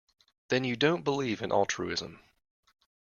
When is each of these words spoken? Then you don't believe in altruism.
Then 0.47 0.63
you 0.63 0.75
don't 0.75 1.03
believe 1.03 1.43
in 1.43 1.51
altruism. 1.51 2.23